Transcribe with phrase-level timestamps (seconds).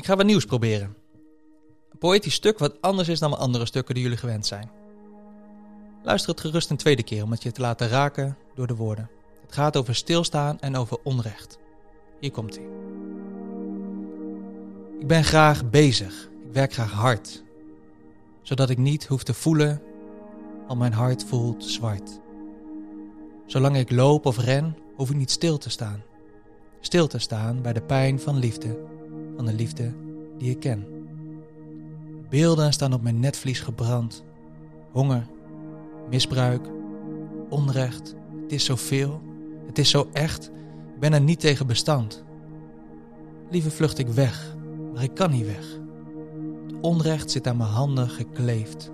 [0.00, 0.96] Ik ga wat nieuws proberen.
[1.90, 4.70] Een poëtisch stuk wat anders is dan mijn andere stukken die jullie gewend zijn.
[6.02, 9.10] Luister het gerust een tweede keer om het je te laten raken door de woorden.
[9.42, 11.58] Het gaat over stilstaan en over onrecht.
[12.20, 12.68] Hier komt ie.
[14.98, 16.28] Ik ben graag bezig.
[16.46, 17.42] Ik werk graag hard.
[18.42, 19.82] Zodat ik niet hoef te voelen,
[20.66, 22.20] al mijn hart voelt zwart.
[23.46, 26.02] Zolang ik loop of ren, hoef ik niet stil te staan.
[26.80, 28.78] Stil te staan bij de pijn van liefde,
[29.36, 29.92] van de liefde
[30.38, 30.86] die ik ken.
[32.28, 34.24] Beelden staan op mijn netvlies gebrand.
[34.92, 35.26] Honger,
[36.10, 36.68] misbruik,
[37.48, 38.14] onrecht.
[38.42, 39.20] Het is zoveel.
[39.66, 40.50] Het is zo echt.
[40.94, 42.24] Ik ben er niet tegen bestand.
[43.50, 44.56] Liever vlucht ik weg,
[44.94, 45.78] maar ik kan niet weg.
[46.66, 48.90] Het onrecht zit aan mijn handen gekleefd.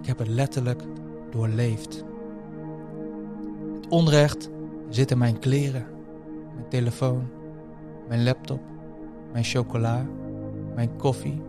[0.00, 0.82] Ik heb het letterlijk
[1.30, 2.04] doorleefd.
[3.74, 4.48] Het onrecht
[4.88, 5.86] zit in mijn kleren,
[6.58, 7.28] mijn telefoon,
[8.08, 8.60] mijn laptop,
[9.32, 10.06] mijn chocola,
[10.74, 11.40] mijn koffie,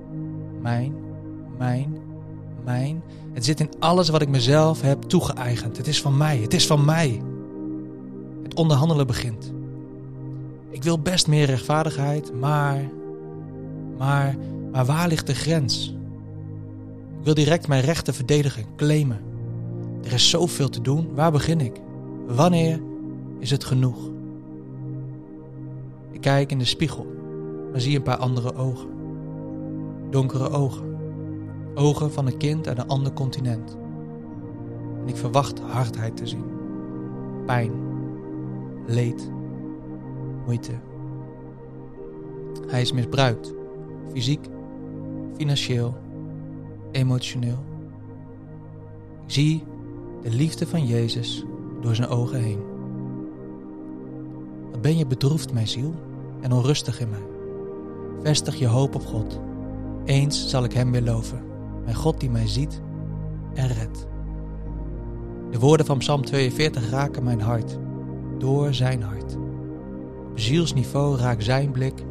[0.61, 0.93] mijn,
[1.57, 1.97] mijn,
[2.63, 3.03] mijn.
[3.33, 5.77] Het zit in alles wat ik mezelf heb toegeëigend.
[5.77, 7.21] Het is van mij, het is van mij.
[8.43, 9.53] Het onderhandelen begint.
[10.69, 12.89] Ik wil best meer rechtvaardigheid, maar,
[13.97, 14.35] maar,
[14.71, 15.95] maar waar ligt de grens?
[17.19, 19.19] Ik wil direct mijn rechten verdedigen, claimen.
[20.03, 21.81] Er is zoveel te doen, waar begin ik?
[22.27, 22.81] Wanneer
[23.39, 24.09] is het genoeg?
[26.19, 27.05] Kijk in de spiegel,
[27.71, 28.89] maar zie een paar andere ogen.
[30.09, 30.97] Donkere ogen.
[31.75, 33.77] Ogen van een kind uit een ander continent.
[35.01, 36.43] En ik verwacht hardheid te zien.
[37.45, 37.71] Pijn.
[38.87, 39.31] Leed.
[40.45, 40.71] Moeite.
[42.67, 43.53] Hij is misbruikt.
[44.11, 44.47] Fysiek,
[45.35, 45.97] financieel,
[46.91, 47.63] emotioneel.
[49.25, 49.63] Ik zie
[50.21, 51.45] de liefde van Jezus
[51.81, 52.59] door zijn ogen heen.
[54.71, 55.93] Wat ben je bedroefd, mijn ziel,
[56.41, 57.27] en onrustig in mij.
[58.23, 59.39] Vestig je hoop op God.
[60.05, 61.43] Eens zal ik Hem weer loven,
[61.83, 62.81] mijn God die mij ziet
[63.53, 64.07] en redt.
[65.51, 67.77] De woorden van Psalm 42 raken mijn hart,
[68.37, 69.35] door zijn hart.
[70.29, 72.03] Op zielsniveau raakt zijn blik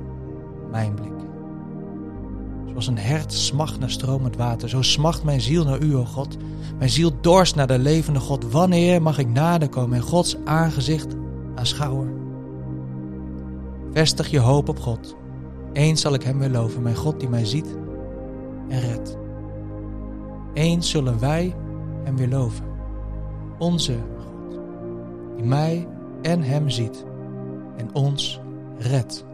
[0.70, 1.12] mijn blik.
[2.66, 6.36] Zoals een hert smacht naar stromend water, zo smacht mijn ziel naar u, o God.
[6.78, 8.50] Mijn ziel dorst naar de levende God.
[8.50, 11.14] Wanneer mag ik nader komen en Gods aangezicht
[11.54, 12.27] aanschouwen?
[13.98, 15.16] Vestig je hoop op God.
[15.72, 17.76] Eens zal ik Hem weer loven, mijn God die mij ziet
[18.68, 19.18] en redt.
[20.54, 21.54] Eens zullen wij
[22.04, 22.64] Hem weer loven.
[23.58, 24.60] Onze God,
[25.36, 25.88] die mij
[26.22, 27.04] en Hem ziet
[27.76, 28.40] en ons
[28.78, 29.24] redt.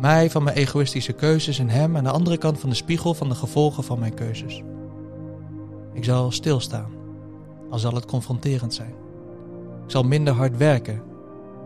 [0.00, 3.28] Mij van mijn egoïstische keuzes en Hem aan de andere kant van de spiegel van
[3.28, 4.62] de gevolgen van mijn keuzes.
[5.92, 6.90] Ik zal stilstaan,
[7.70, 8.94] al zal het confronterend zijn.
[9.84, 11.02] Ik zal minder hard werken,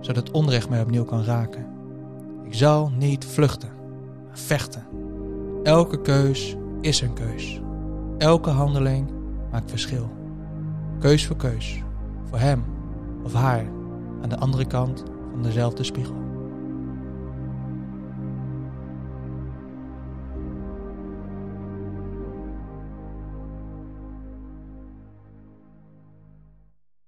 [0.00, 1.76] zodat onrecht mij opnieuw kan raken.
[2.48, 3.70] Ik zal niet vluchten,
[4.26, 4.86] maar vechten.
[5.62, 7.60] Elke keus is een keus.
[8.18, 9.10] Elke handeling
[9.50, 10.10] maakt verschil.
[10.98, 11.82] Keus voor keus.
[12.28, 12.64] Voor hem
[13.22, 13.64] of haar
[14.22, 16.27] aan de andere kant van dezelfde spiegel.